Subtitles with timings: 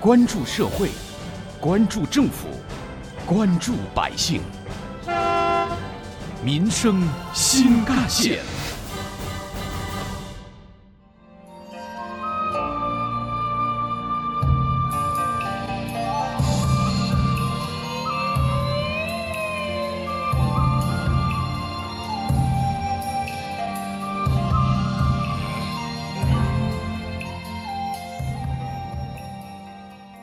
[0.00, 0.90] 关注社会，
[1.60, 2.46] 关注政府，
[3.26, 4.40] 关注百姓，
[6.40, 7.02] 民生
[7.34, 8.38] 新干线。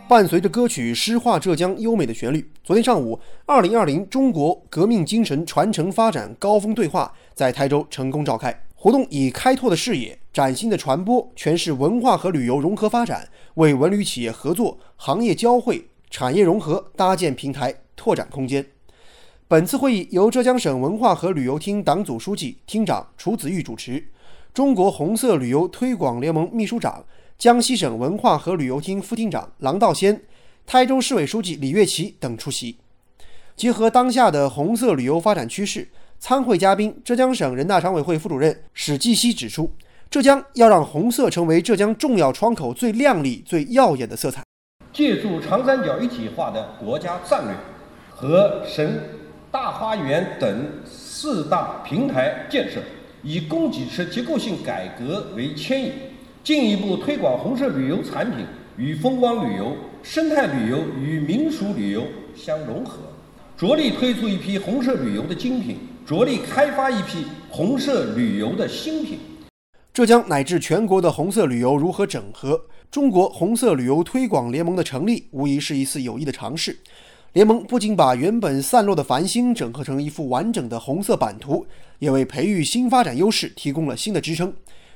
[0.07, 8.55] 伴随着歌曲《诗画浙江》优美的旋律，昨天上午，二零二零中国革命精神传承发展高峰对话在台州成功召开。
[8.75, 18.63] 活动以开拓的视野、崭新的传播、诠释文化和旅游融合发展，为文旅企业合作、行业交汇、产业融合搭建平台、拓展空间。
[19.47, 24.05] 本次会议由浙江省文化和旅游厅党组书记、厅长楚子玉主持，
[24.53, 27.03] 中国红色旅游推广联盟秘书长。
[27.37, 30.21] 江西省文化和旅游厅副厅长郎道先、
[30.65, 32.77] 台州市委书记李月琪等出席。
[33.57, 39.69] 结合当下的红色旅游发展趋势，参会嘉宾浙江省人大常委会副主任史继熙指出，
[40.09, 44.41] 浙江要让红色成为浙江重要窗口最亮丽、最耀眼的色彩。
[44.93, 47.53] 借助长三角一体化的国家战略
[48.09, 48.97] 和省
[49.51, 52.81] 大花园等四大平台建设，
[53.21, 55.91] 以供给侧结构性改革为牵引。
[56.45, 58.45] 进一步推广红色旅游产品
[58.77, 62.99] 与风光旅游、生态旅游与民俗旅游相融合，
[63.57, 69.17] 着力推出一批红色旅游的精品，着力开发一批红色旅游的新品。
[69.91, 72.61] 浙江乃至全国的红色旅游如何整合？
[72.91, 76.77] 中国红色旅游推广联盟的成立，无疑是一次有益的尝试。
[77.33, 81.65] 联盟不仅把原本散落的繁星整合成一幅完整的红色版图，
[81.97, 84.53] 也为培育新发展优势提供了新的支撑。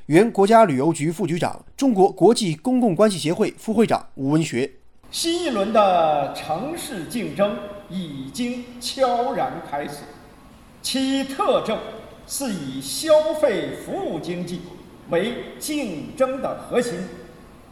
[0.09, 4.67] 原国家旅游局副局长、中国国际公共关系协会副会长吴文学：
[5.11, 7.55] 新一轮的城市竞争
[7.91, 9.97] 已经悄然开始，
[10.81, 11.77] 其特征
[12.25, 14.61] 是以消费服务经济
[15.11, 16.97] 为竞争的核心，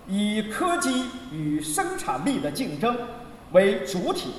[0.08, 2.96] 以科技与生产力的竞争
[3.52, 4.30] 为主体，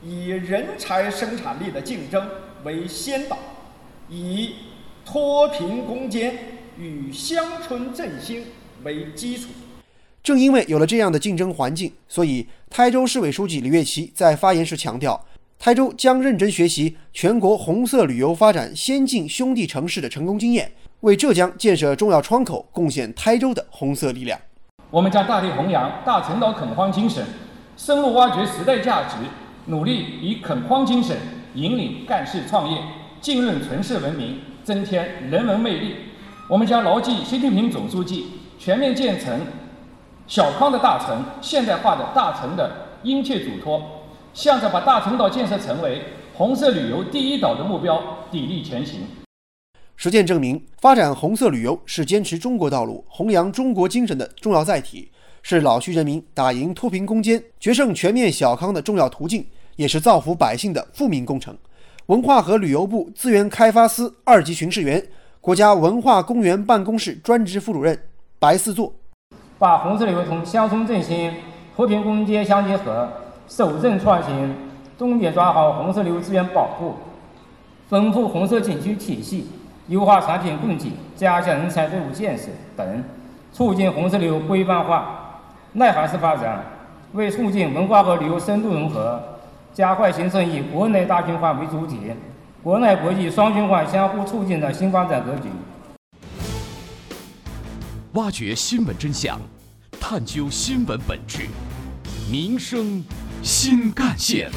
[0.00, 2.24] 以人才生产力的竞争
[2.62, 3.36] 为先导，
[4.08, 4.54] 以
[5.04, 6.38] 脱贫攻坚。
[6.78, 8.44] 与乡村振兴
[8.84, 9.48] 为基础。
[10.22, 15.24] 正因为有了这样的竞争环境，所以台州市委书记李月琪在发言时强调，
[15.58, 24.38] 台州将认真学习全国红色旅游发展先进兄弟城市的成功经验，为浙江建设重要窗口贡献台州的红色力量。
[24.90, 27.24] 我们将大力弘扬大陈岛垦荒精神，
[27.76, 29.16] 深入挖掘时代价值，
[29.66, 31.16] 努力以垦荒精神
[31.54, 32.78] 引领干事创业，
[33.20, 35.96] 浸润城市文明，增添人文魅力。
[36.48, 38.26] 我们将牢记习近平总书记
[38.58, 39.40] 全面建成
[40.26, 43.80] 小康的大城、现代化的大城的殷切嘱托，
[44.34, 46.02] 向着把大陈岛建设成为
[46.34, 47.96] 红色旅游第一岛的目标
[48.32, 49.02] 砥砺前行。
[49.94, 55.10] 实践证明，发展红色旅游是坚持中国道路、弘扬中国精神的重要载体，
[55.42, 61.56] 是老区人民打赢脱贫攻坚、决胜全面小康的重要途径，也是造福百姓的富民工程。
[62.06, 65.06] 文化和旅游部资源开发司二级巡视员。
[65.42, 67.98] 国家文化公园办公室专职副主任
[68.38, 68.92] 白四座，
[69.58, 71.34] 把红色旅游同乡村振兴、
[71.74, 73.08] 和平攻坚相结合，
[73.48, 74.54] 守正创新，
[74.96, 76.94] 重点抓好红色旅游资源保护，
[77.88, 79.48] 丰富红色景区体系，
[79.88, 82.44] 优化产品供给，加强人才队伍建设
[82.76, 83.02] 等，
[83.52, 85.40] 促进红色旅游规范化、
[85.72, 86.64] 内涵式发展，
[87.14, 89.20] 为促进文化和旅游深度融合，
[89.74, 91.98] 加快形成以国内大循环为主体。
[92.62, 95.48] 国内国际双循环相互促进的新发展格局。
[98.12, 99.40] 挖掘新闻真相，
[99.98, 101.48] 探究新闻本质，
[102.30, 103.02] 民生
[103.42, 104.48] 新干线。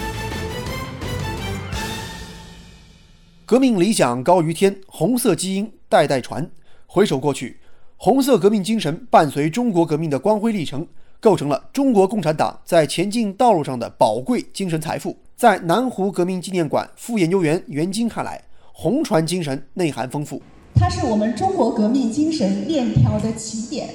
[3.43, 6.47] 革命理想高于天，红色基因代代传。
[6.85, 7.59] 回首过去，
[7.97, 10.87] 红色革命精神伴随中国革命的光辉历程，
[11.19, 15.17] 构成了中国共产党在前进道路上的宝贵精神财富。
[15.35, 18.41] 在南湖革命纪念馆副研究员袁晶看来，
[18.71, 20.41] 红船精神内涵丰富，
[20.73, 23.89] 它是我们中国革命精神链条的起点，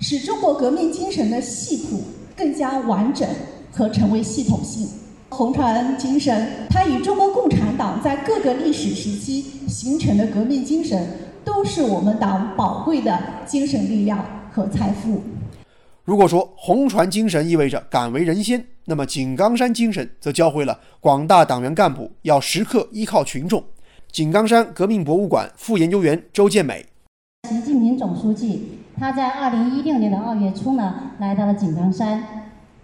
[0.00, 2.02] 使中国革命精神的系谱
[2.36, 3.28] 更加完整
[3.70, 4.88] 和成为系统性。
[5.28, 11.08] 红船精神，它与中国共产党在各个历史时期形成的革命精神，
[11.44, 13.16] 都是我们党宝贵的
[13.46, 15.22] 精神力量和财富。
[16.10, 23.62] 如果说红船精神意味着敢为人先，那么井冈山精神则教会了广大党员干部要时刻依靠群众。
[24.10, 26.84] 井冈山革命博物馆副研究员周建美：
[27.48, 32.20] 习近平总书记他在二零一六年的二月初呢，来到了井冈山，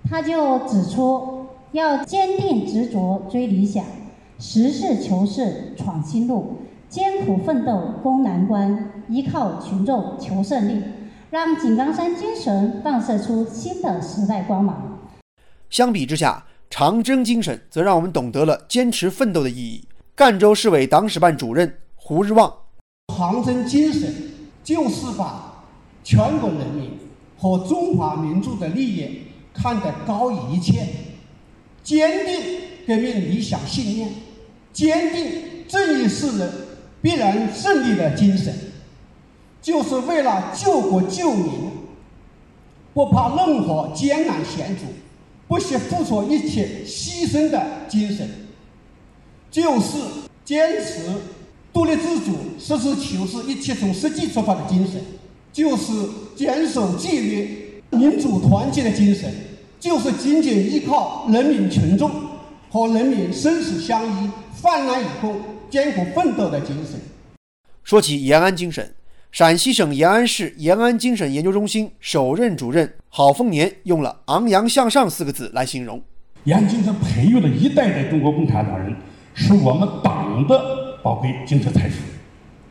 [0.09, 3.85] 他就指出，要坚定执着追理想，
[4.39, 6.59] 实事求是闯新路，
[6.89, 10.81] 艰苦奋斗攻难关，依靠群众求胜利，
[11.37, 14.99] 让井冈山精神放射出新的时代光芒。
[15.69, 19.87] 相比之下，长征精神则让我们懂得了坚持奋斗的意义。
[20.15, 22.51] 赣州市委党史办主任胡日旺，
[23.15, 24.11] 长征精神
[24.65, 25.63] 就是把
[26.03, 26.93] 全国人民
[27.37, 30.87] 和中华民族的利益看得高于一切，
[31.83, 34.11] 坚定革命理想信念，
[34.73, 36.51] 坚定正义是人
[37.03, 38.55] 必然胜利的精神，
[39.67, 41.51] 就是为了救国救民，
[42.95, 44.85] 不怕任何艰难险阻，
[45.49, 48.31] 不惜付出一切牺牲的精神，
[49.51, 49.99] 就是
[50.45, 51.01] 坚持
[51.73, 55.01] 独立自主、实事求是、一切从实际出发的精神，
[55.53, 55.93] 就是
[56.37, 59.35] 坚守纪律、民主团结的精神，
[59.81, 62.09] 就是紧紧依靠人民群众
[62.71, 64.31] 和人民生死相依、
[64.63, 67.01] 患难与共、艰苦奋斗的精神。
[67.83, 68.95] 说起延安精神，
[69.37, 76.03] 陕西省延安市延安精神研究中心首任主任郝凤年用了“昂扬向上”四个字来形容。
[76.45, 78.97] 延安精神培育了一代代中国共产党人，
[79.35, 81.97] 是我们党的宝贵精神财富。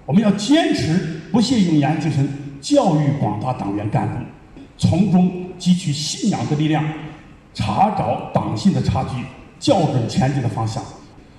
[0.07, 2.27] 我们要坚持不懈用延安精神
[2.59, 4.15] 教育广大党员干部，
[4.75, 6.83] 从中汲取信仰的力量，
[7.53, 9.23] 查找党性的差距，
[9.59, 10.83] 校准前进的方向。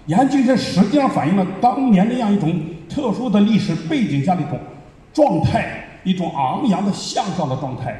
[0.07, 4.57] 延安精神实际上反映了当年那样一种特殊的历史背景下的一种
[5.17, 7.99] 状态，一种昂扬的向上的状态。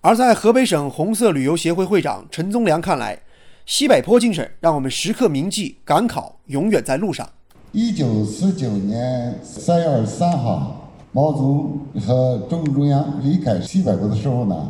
[0.00, 3.18] 而在河北省红色旅游协会会长陈宗良看来，
[3.66, 7.28] 西柏坡精神让我们时刻铭记赶考永远在路上。
[7.72, 14.68] 一九四九年三月二十三号，毛泽东和中共中央离开西柏坡的时候呢，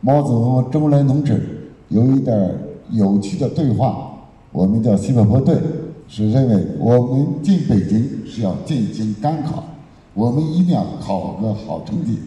[0.00, 2.58] 毛泽东和周恩来同志有一点
[2.92, 4.10] 有趣的对话。
[4.52, 5.54] 我们叫西柏坡队，
[6.08, 9.64] 是认为我们进北京是要进行赶考，
[10.14, 12.20] 我们一定要考个好成绩。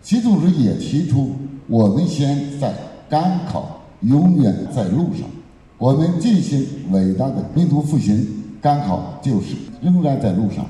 [0.00, 1.34] 习总书记也提出，
[1.66, 2.72] 我们现在
[3.08, 5.28] 赶考永远在路上，
[5.76, 8.26] 我们进行伟大的民族复兴，
[8.62, 10.64] 赶考就是仍然在路上。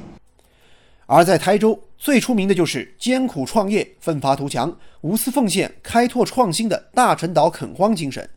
[1.07, 8.29] 而在台州，最出名的就是艰苦创业、奋发图强、无私奉献、开拓创新的大陈岛垦荒精神。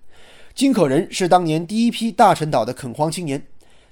[0.53, 3.41] 金可人是当年第一批大陈岛的垦荒青年，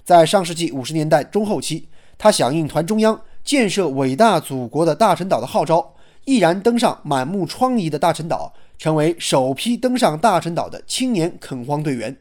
[0.04, 1.88] 在上世纪五十年代中后期，
[2.18, 5.94] 他响应团中央建设伟大祖国的大陈岛的号召，
[6.24, 12.16] 毅然登上满目疮痍的大陈岛，成为首批登上大陈岛的青年垦荒队员。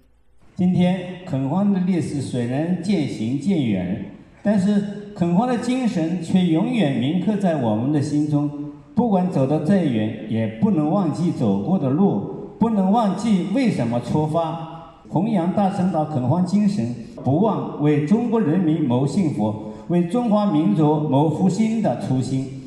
[0.56, 4.06] 今天垦荒的历史虽然渐行渐远，
[4.44, 8.50] 但是垦荒的精神却永远铭刻在我们的心中。
[8.94, 14.68] 不管走得再远，也不能忘记走过的路，不能忘记为什么出发。
[15.08, 16.94] 弘扬大陈岛垦荒精神，
[17.24, 22.66] 不忘为中国人民谋幸福，为中华民族谋复兴的初心。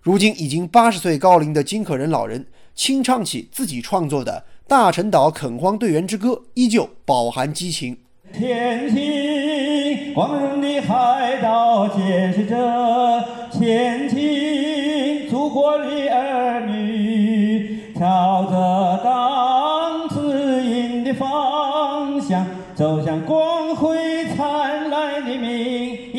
[0.00, 7.98] 如今已经八十岁高龄的金可人老人，清唱起自己创作的《大陈岛垦荒队员之歌》，依旧饱含激情。
[8.32, 14.15] 天晴，光荣的海岛建设着前进
[22.76, 23.96] 走向光辉
[24.36, 26.12] 灿烂的明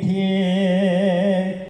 [0.00, 1.68] 天。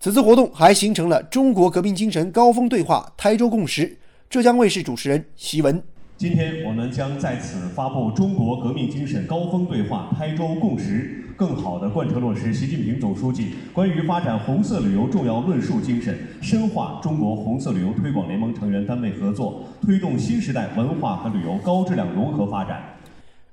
[0.00, 3.98] 此次活动还形成了中国革命精神高峰对话台州共识。
[4.30, 5.82] 浙江卫视主持人席文。
[6.18, 22.82] 今天我们将在此发布中国革命精神高峰对话台州共识，更好地贯彻落实习近平总书记关于发展红色旅游重要论述精神，深化中国红色旅游推广联盟成员单位合作，推动新时代文化和旅游高质量融合发展。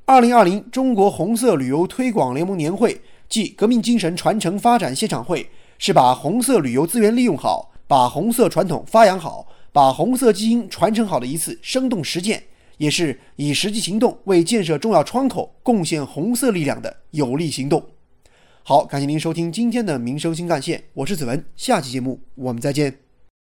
[0.06, 5.46] 二零二零中国红色旅游推广联盟年会暨革命精神传承发展现场会，
[5.78, 12.42] 是把红色旅游资源利用好，把红色传统发扬好，把红色基因传承好的一次生动实践。
[12.84, 17.82] 也是以实际行动为建设重要窗口贡献红色力量的有力行动。
[18.62, 22.94] 好，感谢您收听今天的民生新干线，我是子文，下期节目我们再见。